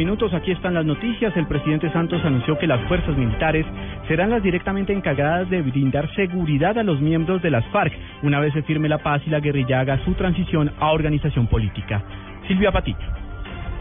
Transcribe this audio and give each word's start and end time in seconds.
Minutos. 0.00 0.32
Aquí 0.32 0.50
están 0.50 0.72
las 0.72 0.86
noticias. 0.86 1.36
El 1.36 1.46
presidente 1.46 1.92
Santos 1.92 2.24
anunció 2.24 2.56
que 2.58 2.66
las 2.66 2.80
fuerzas 2.88 3.14
militares 3.18 3.66
serán 4.08 4.30
las 4.30 4.42
directamente 4.42 4.94
encargadas 4.94 5.50
de 5.50 5.60
brindar 5.60 6.08
seguridad 6.14 6.78
a 6.78 6.82
los 6.82 7.02
miembros 7.02 7.42
de 7.42 7.50
las 7.50 7.66
FARC 7.66 7.92
una 8.22 8.40
vez 8.40 8.54
se 8.54 8.62
firme 8.62 8.88
la 8.88 8.98
paz 8.98 9.20
y 9.26 9.30
la 9.30 9.40
guerrilla 9.40 9.80
haga 9.80 10.02
su 10.06 10.14
transición 10.14 10.72
a 10.80 10.92
organización 10.92 11.48
política. 11.48 12.02
Silvia 12.48 12.72
Patiño. 12.72 13.29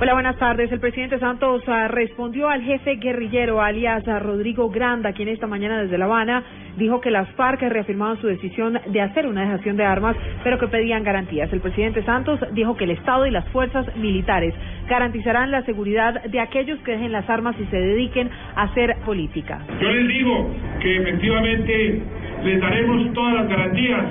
Hola, 0.02 0.14
buenas 0.14 0.38
tardes. 0.38 0.72
El 0.72 0.80
presidente 0.80 1.20
Santos 1.20 1.62
ah, 1.68 1.90
respondió 1.90 2.48
al 2.48 2.62
jefe 2.62 2.96
guerrillero, 2.96 3.62
alias 3.62 4.08
a 4.08 4.18
Rodrigo 4.20 4.70
Granda, 4.70 5.12
quien 5.12 5.28
esta 5.28 5.46
mañana 5.46 5.82
desde 5.82 5.98
La 5.98 6.06
Habana 6.06 6.42
dijo 6.78 7.02
que 7.02 7.12
las 7.12 7.30
FARC 7.32 7.64
reafirmaban 7.64 8.16
su 8.22 8.28
decisión 8.28 8.80
de 8.88 9.02
hacer 9.02 9.28
una 9.28 9.42
dejación 9.42 9.76
de 9.76 9.84
armas, 9.84 10.16
pero 10.42 10.58
que 10.58 10.70
pedían 10.70 11.04
garantías. 11.04 11.52
El 11.52 11.60
presidente 11.60 12.02
Santos 12.04 12.40
dijo 12.54 12.78
que 12.78 12.86
el 12.86 12.92
Estado 12.92 13.26
y 13.26 13.32
las 13.32 13.46
fuerzas 13.50 13.94
militares 13.98 14.54
garantizarán 14.88 15.52
la 15.52 15.64
seguridad 15.64 16.24
de 16.24 16.40
aquellos 16.40 16.80
que 16.80 16.94
dejen 16.94 17.12
las 17.12 17.30
armas 17.30 17.58
y 17.60 17.66
se 17.66 17.76
dediquen 17.76 18.30
a 18.56 18.64
hacer 18.64 18.96
política. 19.06 19.60
Yo 19.82 19.92
les 19.92 20.08
digo 20.08 20.50
que 20.80 20.96
efectivamente 20.96 22.02
les 22.46 22.62
daremos 22.62 23.14
todas 23.14 23.34
las 23.34 23.50
garantías 23.50 24.06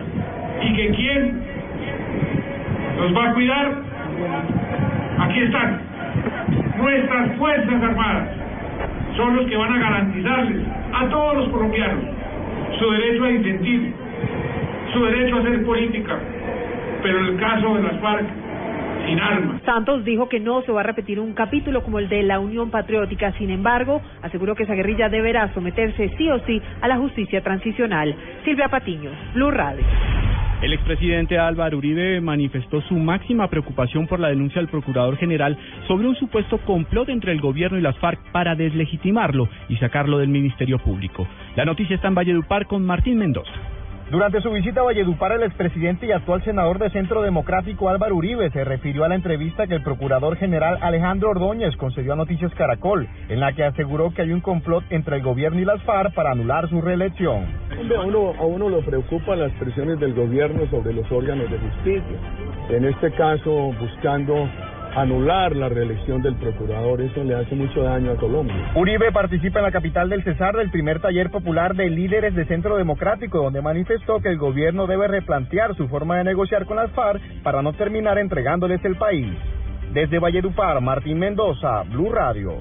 y 0.61 0.73
que 0.75 0.89
quién 0.91 1.43
nos 2.99 3.17
va 3.17 3.31
a 3.31 3.33
cuidar 3.33 3.89
Aquí 5.19 5.41
están. 5.41 5.88
Nuestras 6.79 7.37
Fuerzas 7.37 7.83
Armadas 7.83 8.29
son 9.17 9.37
los 9.37 9.47
que 9.47 9.57
van 9.57 9.73
a 9.73 9.79
garantizarles 9.79 10.67
a 10.93 11.09
todos 11.09 11.37
los 11.39 11.49
colombianos 11.49 12.05
su 12.79 12.91
derecho 12.91 13.25
a 13.25 13.29
disentir, 13.29 13.93
su 14.93 15.05
derecho 15.05 15.37
a 15.37 15.41
hacer 15.41 15.65
política, 15.65 16.19
pero 17.03 17.19
en 17.19 17.27
el 17.27 17.37
caso 17.37 17.75
de 17.75 17.83
las 17.83 18.01
FARC, 18.01 18.27
sin 19.07 19.21
armas. 19.21 19.63
Santos 19.65 20.05
dijo 20.05 20.29
que 20.29 20.39
no 20.39 20.63
se 20.63 20.73
va 20.73 20.81
a 20.81 20.85
repetir 20.85 21.19
un 21.19 21.33
capítulo 21.33 21.83
como 21.83 21.99
el 21.99 22.09
de 22.09 22.23
la 22.23 22.39
Unión 22.39 22.71
Patriótica, 22.71 23.33
sin 23.33 23.51
embargo, 23.51 24.01
aseguró 24.23 24.55
que 24.55 24.65
esa 24.65 24.75
guerrilla 24.75 25.09
deberá 25.09 25.53
someterse 25.55 26.11
sí 26.17 26.31
o 26.31 26.39
sí 26.41 26.63
a 26.81 26.89
la 26.89 26.97
justicia 26.99 27.43
transicional. 27.43 28.15
Silvia 28.45 28.69
Patiño, 28.69 29.11
Blue 29.35 29.51
Radio. 29.51 29.85
El 30.61 30.73
expresidente 30.73 31.39
Álvaro 31.39 31.79
Uribe 31.79 32.21
manifestó 32.21 32.81
su 32.83 32.95
máxima 32.95 33.49
preocupación 33.49 34.09
por 34.09 34.19
la 34.19 34.29
denuncia 34.29 34.61
del 34.61 34.69
procurador 34.69 35.17
general 35.17 35.57
sobre 35.87 36.09
un 36.09 36.17
supuesto 36.17 36.59
complot 36.59 37.11
entre 37.11 37.31
el 37.31 37.41
gobierno 37.41 37.79
y 37.79 37.81
las 37.81 37.97
FARC 37.99 38.33
para 38.33 38.57
deslegitimarlo 38.57 39.49
y 39.69 39.77
sacarlo 39.77 40.19
del 40.19 40.31
Ministerio 40.31 40.81
Público. 40.81 41.29
La 41.55 41.65
noticia 41.65 41.95
está 41.95 42.09
en 42.09 42.17
Valledupar 42.17 42.67
con 42.67 42.85
Martín 42.85 43.19
Mendoza. 43.19 43.78
Durante 44.11 44.41
su 44.41 44.51
visita 44.51 44.81
a 44.81 44.85
Valledupar, 44.85 45.33
el 45.33 45.43
expresidente 45.43 46.07
y 46.07 46.13
actual 46.13 46.43
senador 46.43 46.79
de 46.79 46.89
Centro 46.89 47.21
Democrático 47.21 47.91
Álvaro 47.91 48.17
Uribe 48.17 48.51
se 48.51 48.65
refirió 48.65 49.05
a 49.05 49.09
la 49.09 49.17
entrevista 49.17 49.67
que 49.67 49.75
el 49.75 49.83
procurador 49.83 50.39
general 50.39 50.79
Alejandro 50.81 51.29
Ordóñez 51.29 51.77
concedió 51.77 52.15
a 52.15 52.17
Noticias 52.17 52.55
Caracol, 52.55 53.07
en 53.29 53.39
la 53.39 53.53
que 53.53 53.65
aseguró 53.65 54.11
que 54.15 54.23
hay 54.23 54.33
un 54.33 54.41
complot 54.41 54.83
entre 54.89 55.17
el 55.17 55.23
gobierno 55.23 55.61
y 55.61 55.67
las 55.67 55.83
FARC 55.83 56.15
para 56.15 56.31
anular 56.31 56.71
su 56.71 56.81
reelección. 56.81 57.45
A 57.99 58.01
uno, 58.01 58.33
a 58.39 58.47
uno 58.47 58.79
preocupan 58.81 59.41
las 59.41 59.53
presiones 59.53 60.01
del 60.01 60.15
gobierno 60.15 60.67
sobre 60.71 60.95
los 60.95 61.11
órganos 61.13 61.51
de 61.51 61.59
justicia. 61.59 62.19
En 62.71 62.87
este 62.87 63.11
caso, 63.11 63.75
buscando 63.79 64.49
anular 64.95 65.55
la 65.55 65.69
reelección 65.69 66.23
del 66.23 66.35
procurador, 66.37 67.01
eso 67.01 67.23
le 67.25 67.35
hace 67.35 67.55
mucho 67.55 67.83
daño 67.83 68.13
a 68.13 68.17
Colombia. 68.17 68.73
Uribe 68.75 69.13
participa 69.13 69.61
en 69.61 69.65
la 69.65 69.73
capital 69.73 70.09
del 70.09 70.25
Cesar 70.25 70.57
del 70.57 70.71
primer 70.71 71.01
taller 71.01 71.31
popular 71.31 71.75
de 71.75 71.91
líderes 71.91 72.35
de 72.35 72.45
Centro 72.47 72.77
Democrático, 72.77 73.43
donde 73.43 73.63
manifestó 73.63 74.21
que 74.21 74.29
el 74.29 74.39
gobierno 74.39 74.87
debe 74.87 75.09
replantear 75.09 75.75
su 75.77 75.89
forma 75.89 76.19
de 76.19 76.25
negociar 76.25 76.67
con 76.67 76.77
las 76.77 76.91
FARC 76.93 77.21
para 77.43 77.63
no 77.63 77.73
terminar 77.73 78.19
entregándoles 78.19 78.85
el 78.85 78.97
país. 78.97 79.29
Desde 79.93 80.19
Valledupar, 80.19 80.81
Martín 80.81 81.19
Mendoza, 81.19 81.83
Blue 81.85 82.13
Radio. 82.13 82.61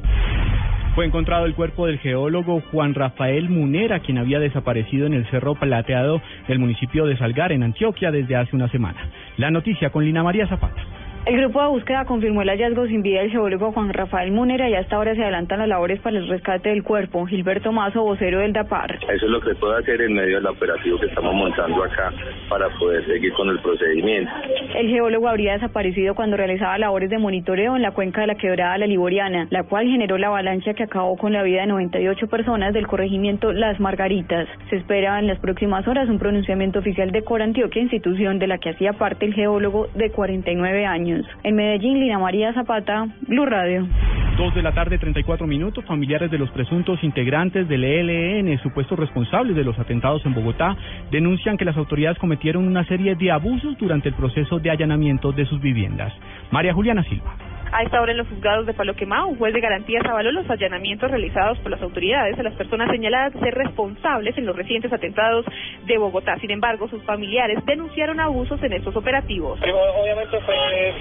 Fue 0.95 1.05
encontrado 1.05 1.45
el 1.45 1.53
cuerpo 1.53 1.85
del 1.85 1.99
geólogo 1.99 2.61
Juan 2.71 2.95
Rafael 2.95 3.49
Munera, 3.49 3.99
quien 3.99 4.17
había 4.17 4.39
desaparecido 4.39 5.05
en 5.05 5.13
el 5.13 5.27
Cerro 5.29 5.53
Plateado 5.53 6.21
del 6.47 6.57
municipio 6.57 7.05
de 7.05 7.15
Salgar, 7.17 7.51
en 7.51 7.61
Antioquia, 7.61 8.09
desde 8.09 8.35
hace 8.35 8.55
una 8.55 8.67
semana. 8.69 8.97
La 9.37 9.51
noticia 9.51 9.91
con 9.91 10.03
Lina 10.03 10.23
María 10.23 10.47
Zapata. 10.47 10.96
El 11.27 11.35
grupo 11.35 11.61
de 11.61 11.67
búsqueda 11.67 12.05
confirmó 12.05 12.41
el 12.41 12.47
hallazgo 12.47 12.87
sin 12.87 13.01
vida 13.01 13.19
del 13.19 13.29
geólogo 13.29 13.73
Juan 13.73 13.91
Rafael 13.91 14.31
Munera 14.31 14.69
y 14.69 14.75
hasta 14.75 14.95
ahora 14.95 15.13
se 15.13 15.21
adelantan 15.21 15.59
las 15.59 15.67
labores 15.67 15.99
para 15.99 16.17
el 16.17 16.25
rescate 16.29 16.69
del 16.69 16.83
cuerpo. 16.83 17.25
Gilberto 17.25 17.73
Mazo, 17.73 18.01
vocero 18.01 18.39
del 18.39 18.53
DAPAR. 18.53 18.95
Eso 18.95 19.25
es 19.25 19.29
lo 19.29 19.41
que 19.41 19.53
puede 19.55 19.77
hacer 19.77 19.99
en 20.03 20.13
medio 20.13 20.37
del 20.37 20.47
operativo 20.47 20.97
que 20.97 21.07
estamos 21.07 21.35
montando 21.35 21.83
acá 21.83 22.13
para 22.47 22.69
poder 22.79 23.05
seguir 23.05 23.33
con 23.33 23.49
el 23.49 23.59
procedimiento. 23.59 24.31
El 24.73 24.87
geólogo 24.87 25.27
habría 25.27 25.51
desaparecido 25.51 26.15
cuando 26.15 26.37
realizaba 26.37 26.77
labores 26.77 27.09
de 27.09 27.17
monitoreo 27.17 27.75
en 27.75 27.81
la 27.81 27.91
cuenca 27.91 28.21
de 28.21 28.27
la 28.27 28.35
quebrada 28.35 28.77
La 28.77 28.87
Liboriana, 28.87 29.47
la 29.49 29.63
cual 29.63 29.85
generó 29.85 30.17
la 30.17 30.27
avalancha 30.27 30.75
que 30.75 30.83
acabó 30.83 31.17
con 31.17 31.33
la 31.33 31.43
vida 31.43 31.59
de 31.59 31.67
98 31.67 32.27
personas 32.27 32.73
del 32.73 32.87
corregimiento 32.87 33.51
Las 33.51 33.81
Margaritas. 33.81 34.47
Se 34.69 34.77
espera 34.77 35.19
en 35.19 35.27
las 35.27 35.39
próximas 35.39 35.85
horas 35.89 36.07
un 36.07 36.19
pronunciamiento 36.19 36.79
oficial 36.79 37.11
de 37.11 37.25
Corantioquia, 37.25 37.81
institución 37.81 38.39
de 38.39 38.47
la 38.47 38.59
que 38.59 38.69
hacía 38.69 38.93
parte 38.93 39.25
el 39.25 39.33
geólogo 39.33 39.87
de 39.93 40.09
49 40.09 40.85
años. 40.85 41.16
En 41.43 41.55
Medellín, 41.55 41.99
Lina 41.99 42.19
María 42.19 42.53
Zapata, 42.53 43.07
Blue 43.21 43.45
Radio. 43.45 43.87
Dos 44.37 44.53
de 44.53 44.61
la 44.61 44.71
tarde, 44.71 44.99
34 44.99 45.47
minutos. 45.47 45.83
Familiares 45.85 46.29
de 46.29 46.37
los 46.37 46.51
presuntos 46.51 47.03
integrantes 47.03 47.67
del 47.67 47.83
ELN, 47.83 48.59
supuestos 48.59 48.99
responsables 48.99 49.55
de 49.55 49.63
los 49.63 49.79
atentados 49.79 50.23
en 50.25 50.35
Bogotá, 50.35 50.77
denuncian 51.11 51.57
que 51.57 51.65
las 51.65 51.75
autoridades 51.75 52.19
cometieron 52.19 52.67
una 52.67 52.85
serie 52.85 53.15
de 53.15 53.31
abusos 53.31 53.75
durante 53.77 54.09
el 54.09 54.15
proceso 54.15 54.59
de 54.59 54.69
allanamiento 54.69 55.31
de 55.31 55.45
sus 55.45 55.59
viviendas. 55.59 56.13
María 56.51 56.73
Juliana 56.73 57.03
Silva. 57.03 57.33
A 57.71 57.83
esta 57.83 58.01
hora 58.01 58.11
en 58.11 58.17
los 58.17 58.27
juzgados 58.27 58.65
de 58.65 58.73
Palo 58.73 58.95
Quemado, 58.95 59.27
un 59.27 59.37
juez 59.37 59.53
de 59.53 59.59
garantías 59.59 60.03
avaló 60.05 60.31
los 60.31 60.49
allanamientos 60.49 61.11
realizados 61.11 61.57
por 61.59 61.71
las 61.71 61.81
autoridades 61.81 62.39
a 62.39 62.43
las 62.43 62.53
personas 62.53 62.89
señaladas 62.89 63.33
de 63.33 63.39
ser 63.41 63.53
responsables 63.55 64.37
en 64.37 64.45
los 64.45 64.55
recientes 64.55 64.91
atentados 64.93 65.45
de 65.85 65.97
Bogotá. 65.97 66.37
Sin 66.39 66.51
embargo, 66.51 66.87
sus 66.87 67.03
familiares 67.03 67.59
denunciaron 67.65 68.19
abusos 68.19 68.61
en 68.63 68.73
estos 68.73 68.95
operativos. 68.95 69.59
Obviamente 69.61 70.39
fue 70.41 70.55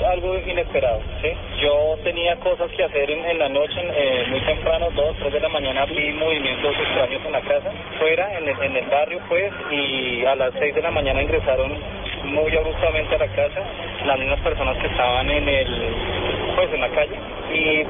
algo 0.06 0.38
inesperado. 0.38 1.00
¿sí? 1.22 1.28
Yo 1.62 1.96
tenía 2.02 2.36
cosas 2.36 2.70
que 2.72 2.84
hacer 2.84 3.10
en, 3.10 3.38
la 3.38 3.48
noche, 3.48 3.80
eh, 3.80 4.24
muy 4.30 4.40
temprano, 4.40 4.88
dos, 4.94 5.16
tres 5.18 5.32
de 5.32 5.40
la 5.40 5.48
mañana, 5.48 5.84
vi 5.86 6.12
movimientos 6.12 6.74
extraños 6.78 7.22
en 7.24 7.32
la 7.32 7.40
casa, 7.42 7.70
fuera, 7.98 8.38
en 8.38 8.48
el, 8.48 8.62
en 8.62 8.76
el 8.76 8.90
barrio, 8.90 9.20
pues, 9.28 9.52
y 9.70 10.24
a 10.24 10.34
las 10.34 10.52
seis 10.58 10.74
de 10.74 10.82
la 10.82 10.90
mañana 10.90 11.22
ingresaron 11.22 11.72
muy 12.24 12.56
abruptamente 12.56 13.14
a 13.14 13.18
la 13.18 13.28
casa 13.28 13.62
las 14.04 14.18
mismas 14.18 14.40
personas 14.40 14.76
que 14.78 14.86
estaban 14.86 15.30
en 15.30 15.48
el 15.48 16.25
pues 16.56 16.72
en 16.72 16.80
la 16.80 16.88
calle. 16.88 17.16
Y 17.52 17.80
eh, 17.80 17.86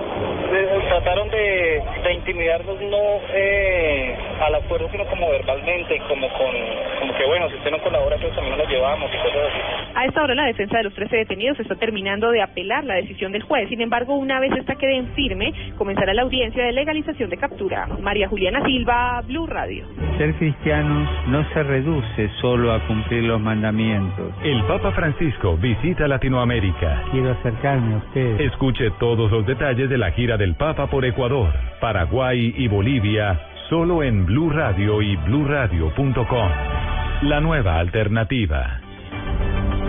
trataron 0.88 1.30
de, 1.30 1.82
de 2.02 2.12
intimidarnos 2.12 2.80
no 2.82 3.20
eh, 3.32 4.14
a 4.40 4.50
la 4.50 4.60
fuerza 4.62 4.88
sino 4.90 5.04
como 5.06 5.28
verbalmente 5.30 6.00
como 6.08 6.28
con 6.28 6.52
como 7.00 7.14
que 7.14 7.24
bueno 7.26 7.48
si 7.48 7.56
usted 7.56 7.70
no 7.70 7.78
colabora 7.78 8.16
pues 8.20 8.34
también 8.34 8.56
nos 8.58 8.68
llevamos 8.68 9.10
y 9.12 9.16
cosas 9.18 9.48
así. 9.48 9.76
A 9.94 10.04
esta 10.04 10.22
hora 10.22 10.34
la 10.34 10.46
defensa 10.46 10.76
de 10.78 10.84
los 10.84 10.94
13 10.94 11.16
detenidos 11.16 11.58
está 11.58 11.74
terminando 11.74 12.30
de 12.30 12.42
apelar 12.42 12.84
la 12.84 12.94
decisión 12.94 13.32
del 13.32 13.42
juez. 13.42 13.68
Sin 13.68 13.80
embargo, 13.80 14.16
una 14.16 14.40
vez 14.40 14.52
esta 14.52 14.74
quede 14.76 14.96
en 14.96 15.08
firme, 15.14 15.52
comenzará 15.76 16.12
la 16.14 16.22
audiencia 16.22 16.64
de 16.64 16.72
legalización 16.72 17.30
de 17.30 17.36
captura. 17.36 17.86
María 18.00 18.28
Juliana 18.28 18.64
Silva, 18.64 19.22
Blue 19.26 19.46
Radio. 19.46 19.86
Ser 20.18 20.34
cristiano 20.34 21.08
no 21.28 21.44
se 21.52 21.62
reduce 21.62 22.28
solo 22.40 22.72
a 22.72 22.86
cumplir 22.86 23.24
los 23.24 23.40
mandamientos. 23.40 24.32
El 24.44 24.62
Papa 24.64 24.92
Francisco 24.92 25.56
visita 25.56 26.06
Latinoamérica. 26.06 27.04
Quiero 27.10 27.32
acercarme 27.32 27.94
a 27.94 27.98
ustedes. 27.98 28.40
Escuche 28.52 28.90
todos 28.98 29.30
los 29.30 29.46
detalles 29.46 29.88
de 29.88 29.98
la 29.98 30.10
gira 30.10 30.36
del 30.36 30.54
Papa 30.54 30.88
por 30.88 31.04
Ecuador, 31.04 31.52
Paraguay 31.80 32.54
y 32.56 32.68
Bolivia, 32.68 33.38
solo 33.68 34.02
en 34.02 34.26
Blue 34.26 34.50
Radio 34.50 35.02
y 35.02 35.16
bluradio.com. 35.16 36.50
La 37.22 37.40
nueva 37.40 37.78
alternativa. 37.78 38.80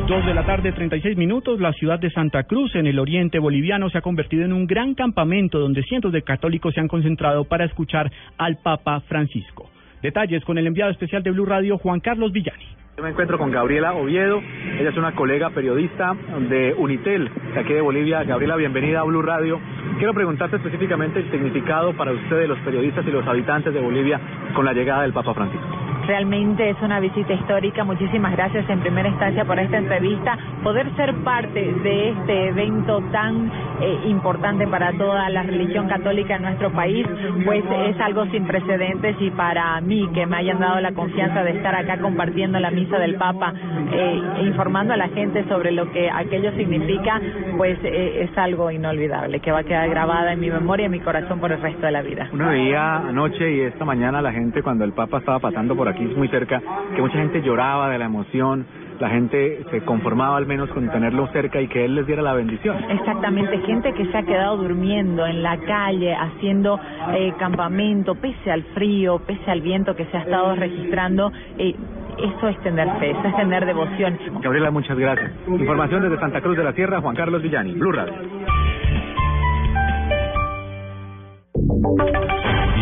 Dos 0.07 0.25
de 0.25 0.33
la 0.33 0.45
tarde, 0.45 0.71
36 0.71 1.17
minutos, 1.17 1.59
la 1.59 1.73
ciudad 1.73 1.99
de 1.99 2.09
Santa 2.09 2.43
Cruz, 2.43 2.73
en 2.75 2.87
el 2.87 2.97
oriente 2.97 3.39
boliviano, 3.39 3.89
se 3.89 3.97
ha 3.97 4.01
convertido 4.01 4.45
en 4.45 4.53
un 4.53 4.65
gran 4.65 4.95
campamento 4.95 5.59
donde 5.59 5.83
cientos 5.83 6.11
de 6.11 6.21
católicos 6.21 6.73
se 6.73 6.79
han 6.79 6.87
concentrado 6.87 7.43
para 7.43 7.65
escuchar 7.65 8.11
al 8.37 8.57
Papa 8.57 9.01
Francisco. 9.01 9.69
Detalles 10.01 10.43
con 10.45 10.57
el 10.57 10.67
enviado 10.67 10.91
especial 10.91 11.23
de 11.23 11.31
Blue 11.31 11.45
Radio, 11.45 11.77
Juan 11.77 11.99
Carlos 11.99 12.31
Villani. 12.31 12.76
Yo 12.97 13.03
me 13.03 13.11
encuentro 13.11 13.37
con 13.37 13.51
Gabriela 13.51 13.93
Oviedo, 13.93 14.41
ella 14.79 14.89
es 14.89 14.97
una 14.97 15.13
colega 15.13 15.51
periodista 15.51 16.15
de 16.49 16.73
Unitel, 16.75 17.29
de 17.53 17.59
aquí 17.59 17.71
de 17.73 17.81
Bolivia. 17.81 18.23
Gabriela, 18.23 18.55
bienvenida 18.55 19.01
a 19.01 19.03
Blue 19.03 19.21
Radio. 19.21 19.59
Quiero 19.99 20.15
preguntarte 20.15 20.55
específicamente 20.55 21.19
el 21.19 21.29
significado 21.29 21.95
para 21.95 22.11
ustedes, 22.11 22.49
los 22.49 22.57
periodistas 22.61 23.05
y 23.05 23.11
los 23.11 23.27
habitantes 23.27 23.71
de 23.71 23.81
Bolivia, 23.81 24.19
con 24.55 24.65
la 24.65 24.73
llegada 24.73 25.03
del 25.03 25.13
Papa 25.13 25.35
Francisco. 25.35 25.76
Realmente 26.07 26.69
es 26.69 26.81
una 26.81 27.01
visita 27.01 27.33
histórica. 27.33 27.83
Muchísimas 27.83 28.31
gracias 28.31 28.69
en 28.69 28.79
primera 28.79 29.09
instancia 29.09 29.43
por 29.43 29.59
esta 29.59 29.77
entrevista. 29.77 30.37
Poder 30.63 30.89
ser 30.95 31.13
parte 31.15 31.59
de 31.59 32.09
este 32.11 32.47
evento 32.47 33.01
tan 33.11 33.51
eh, 33.81 33.99
importante 34.07 34.65
para 34.67 34.93
toda 34.93 35.29
la 35.29 35.43
religión 35.43 35.89
católica 35.89 36.37
en 36.37 36.43
nuestro 36.43 36.71
país, 36.71 37.05
pues 37.43 37.63
es 37.89 37.99
algo 37.99 38.25
sin 38.27 38.45
precedentes 38.45 39.17
y 39.19 39.31
para 39.31 39.81
mí 39.81 40.09
que 40.13 40.25
me 40.25 40.37
hayan 40.37 40.59
dado 40.59 40.79
la 40.79 40.93
confianza 40.93 41.43
de 41.43 41.51
estar 41.51 41.75
acá 41.75 41.97
compartiendo 41.97 42.57
la 42.59 42.71
misa 42.71 42.97
del 42.99 43.15
Papa, 43.15 43.53
eh, 43.91 44.21
informando 44.43 44.93
a 44.93 44.97
la 44.97 45.09
gente 45.09 45.43
sobre 45.49 45.71
lo 45.71 45.91
que 45.91 46.09
aquello 46.09 46.51
significa, 46.53 47.19
pues 47.57 47.77
eh, 47.83 48.29
es 48.29 48.37
algo 48.37 48.71
inolvidable 48.71 49.41
que 49.41 49.51
va 49.51 49.59
a 49.59 49.63
quedar 49.63 49.89
grabada 49.89 50.31
en 50.31 50.39
mi 50.39 50.49
memoria 50.49 50.83
y 50.83 50.85
en 50.85 50.91
mi 50.91 50.99
corazón 51.01 51.39
por 51.39 51.51
el 51.51 51.61
resto 51.61 51.85
de 51.85 51.91
la 51.91 52.01
vida. 52.01 52.29
Uno 52.31 52.47
veía 52.47 52.97
anoche 52.97 53.51
y 53.51 53.59
esta 53.61 53.83
mañana 53.83 54.21
la 54.21 54.31
gente 54.31 54.63
cuando 54.63 54.85
el 54.85 54.93
Papa 54.93 55.17
estaba 55.17 55.39
pasando 55.39 55.75
por 55.75 55.89
aquí 55.89 55.96
muy 55.99 56.27
cerca, 56.29 56.61
que 56.95 57.01
mucha 57.01 57.17
gente 57.17 57.41
lloraba 57.41 57.89
de 57.89 57.97
la 57.97 58.05
emoción, 58.05 58.65
la 58.99 59.09
gente 59.09 59.63
se 59.69 59.81
conformaba 59.81 60.37
al 60.37 60.45
menos 60.45 60.69
con 60.69 60.89
tenerlo 60.89 61.27
cerca 61.27 61.61
y 61.61 61.67
que 61.67 61.85
él 61.85 61.95
les 61.95 62.07
diera 62.07 62.21
la 62.21 62.33
bendición. 62.33 62.77
Exactamente, 62.89 63.59
gente 63.59 63.93
que 63.93 64.05
se 64.05 64.17
ha 64.17 64.23
quedado 64.23 64.57
durmiendo 64.57 65.25
en 65.25 65.43
la 65.43 65.57
calle, 65.57 66.13
haciendo 66.15 66.79
eh, 67.13 67.33
campamento, 67.37 68.15
pese 68.15 68.51
al 68.51 68.63
frío, 68.73 69.19
pese 69.19 69.51
al 69.51 69.61
viento 69.61 69.95
que 69.95 70.05
se 70.05 70.17
ha 70.17 70.21
estado 70.21 70.55
registrando. 70.55 71.31
Eh, 71.57 71.75
eso 72.17 72.47
es 72.47 72.57
tener 72.63 72.89
fe, 72.99 73.11
eso 73.11 73.27
es 73.27 73.35
tener 73.35 73.65
devoción. 73.65 74.17
Gabriela, 74.41 74.71
muchas 74.71 74.97
gracias. 74.97 75.31
Información 75.47 76.01
desde 76.01 76.19
Santa 76.19 76.41
Cruz 76.41 76.57
de 76.57 76.63
la 76.63 76.73
Sierra, 76.73 76.99
Juan 76.99 77.15
Carlos 77.15 77.43
Villani, 77.43 77.73
Blue 77.73 77.91
Radio. 77.91 78.15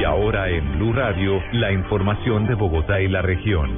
Y 0.05 0.07
ahora 0.07 0.47
en 0.49 0.77
Blue 0.77 0.93
Radio, 0.93 1.41
la 1.51 1.71
información 1.71 2.45
de 2.45 2.53
Bogotá 2.53 3.01
y 3.01 3.07
la 3.07 3.23
región. 3.23 3.75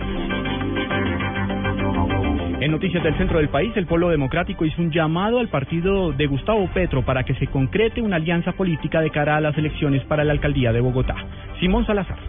En 2.59 2.69
noticias 2.69 3.01
del 3.01 3.18
centro 3.18 3.38
del 3.38 3.47
país, 3.47 3.71
el 3.77 3.85
Polo 3.85 4.09
Democrático 4.09 4.65
hizo 4.65 4.81
un 4.81 4.91
llamado 4.91 5.39
al 5.39 5.47
partido 5.47 6.12
de 6.12 6.27
Gustavo 6.27 6.68
Petro 6.74 7.06
para 7.06 7.24
que 7.24 7.33
se 7.35 7.47
concrete 7.47 8.01
una 8.01 8.18
alianza 8.18 8.51
política 8.51 9.00
de 9.00 9.09
cara 9.09 9.38
a 9.38 9.39
las 9.39 9.57
elecciones 9.57 10.03
para 10.03 10.25
la 10.25 10.33
alcaldía 10.33 10.74
de 10.74 10.81
Bogotá. 10.81 11.15
Simón 11.62 11.85
Salazar. 11.85 12.19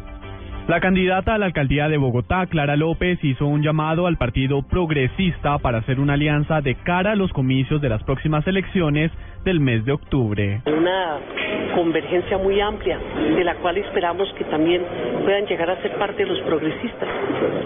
La 0.68 0.78
candidata 0.78 1.34
a 1.34 1.38
la 1.38 1.46
alcaldía 1.46 1.88
de 1.88 1.96
Bogotá, 1.96 2.46
Clara 2.46 2.76
López, 2.76 3.18
hizo 3.24 3.46
un 3.46 3.62
llamado 3.62 4.06
al 4.06 4.16
Partido 4.16 4.62
Progresista 4.62 5.58
para 5.58 5.78
hacer 5.78 5.98
una 5.98 6.12
alianza 6.12 6.60
de 6.60 6.76
cara 6.76 7.12
a 7.12 7.16
los 7.16 7.32
comicios 7.32 7.80
de 7.80 7.88
las 7.88 8.04
próximas 8.04 8.46
elecciones 8.46 9.10
del 9.44 9.58
mes 9.58 9.84
de 9.84 9.92
octubre. 9.92 10.60
Una 10.66 11.18
convergencia 11.74 12.38
muy 12.38 12.60
amplia, 12.60 12.98
de 13.36 13.44
la 13.44 13.54
cual 13.56 13.78
esperamos 13.78 14.32
que 14.34 14.44
también 14.44 14.82
puedan 15.24 15.46
llegar 15.46 15.70
a 15.70 15.80
ser 15.82 15.92
parte 15.96 16.24
de 16.24 16.30
los 16.30 16.40
progresistas. 16.40 17.08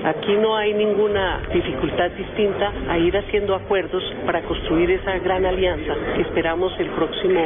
Aquí 0.04 0.34
no 0.34 0.56
hay 0.56 0.74
ninguna 0.74 1.40
dificultad 1.52 2.10
distinta 2.10 2.72
a 2.88 2.98
ir 2.98 3.16
haciendo 3.16 3.54
acuerdos 3.54 4.02
para 4.26 4.42
construir 4.42 4.90
esa 4.90 5.18
gran 5.18 5.46
alianza 5.46 5.94
esperamos 6.32 6.72
el 6.78 6.88
próximo 6.90 7.40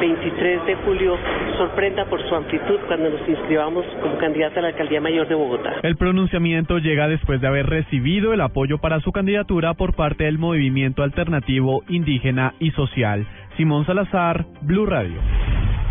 23 0.00 0.66
de 0.66 0.74
julio 0.76 1.18
sorprenda 1.56 2.04
por 2.06 2.22
su 2.28 2.34
amplitud 2.34 2.78
cuando 2.86 3.10
nos 3.10 3.28
inscribamos 3.28 3.84
como 4.00 4.16
candidata 4.18 4.60
a 4.60 4.62
la 4.62 4.68
alcaldía 4.68 5.00
mayor 5.00 5.28
de 5.28 5.34
Bogotá. 5.34 5.74
El 5.82 5.96
pronunciamiento 5.96 6.78
llega 6.78 7.08
después 7.08 7.40
de 7.40 7.48
haber 7.48 7.66
recibido 7.66 8.32
el 8.32 8.40
apoyo 8.40 8.78
para 8.78 9.00
su 9.00 9.12
candidatura 9.12 9.74
por 9.74 9.94
parte 9.94 10.24
del 10.24 10.38
movimiento 10.38 11.02
alternativo 11.02 11.82
indígena 11.88 12.54
y 12.58 12.70
social. 12.72 13.26
Simón 13.56 13.84
Salazar, 13.86 14.46
Blue 14.62 14.86
Radio. 14.86 15.20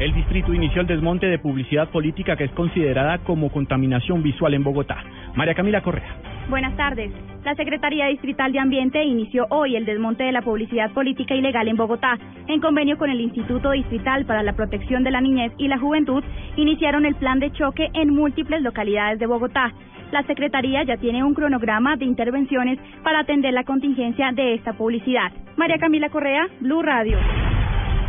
El 0.01 0.15
distrito 0.15 0.51
inició 0.51 0.81
el 0.81 0.87
desmonte 0.87 1.27
de 1.27 1.37
publicidad 1.37 1.87
política 1.89 2.35
que 2.35 2.45
es 2.45 2.51
considerada 2.53 3.19
como 3.19 3.51
contaminación 3.51 4.23
visual 4.23 4.55
en 4.55 4.63
Bogotá. 4.63 4.97
María 5.35 5.53
Camila 5.53 5.81
Correa. 5.81 6.15
Buenas 6.49 6.75
tardes. 6.75 7.11
La 7.45 7.53
Secretaría 7.53 8.07
Distrital 8.07 8.51
de 8.51 8.57
Ambiente 8.57 9.03
inició 9.03 9.45
hoy 9.51 9.75
el 9.75 9.85
desmonte 9.85 10.23
de 10.23 10.31
la 10.31 10.41
publicidad 10.41 10.89
política 10.91 11.35
ilegal 11.35 11.67
en 11.67 11.77
Bogotá. 11.77 12.17
En 12.47 12.59
convenio 12.59 12.97
con 12.97 13.11
el 13.11 13.21
Instituto 13.21 13.69
Distrital 13.69 14.25
para 14.25 14.41
la 14.41 14.53
Protección 14.53 15.03
de 15.03 15.11
la 15.11 15.21
Niñez 15.21 15.51
y 15.59 15.67
la 15.67 15.77
Juventud, 15.77 16.23
iniciaron 16.55 17.05
el 17.05 17.13
plan 17.13 17.39
de 17.39 17.51
choque 17.51 17.91
en 17.93 18.09
múltiples 18.09 18.63
localidades 18.63 19.19
de 19.19 19.27
Bogotá. 19.27 19.71
La 20.11 20.23
Secretaría 20.23 20.81
ya 20.83 20.97
tiene 20.97 21.23
un 21.23 21.35
cronograma 21.35 21.95
de 21.95 22.05
intervenciones 22.05 22.79
para 23.03 23.19
atender 23.19 23.53
la 23.53 23.65
contingencia 23.65 24.31
de 24.31 24.55
esta 24.55 24.73
publicidad. 24.73 25.31
María 25.57 25.77
Camila 25.77 26.09
Correa, 26.09 26.47
Blue 26.59 26.81
Radio. 26.81 27.19